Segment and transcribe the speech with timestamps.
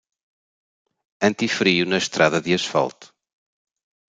[1.29, 3.07] Anti-frio na estrada de asfalto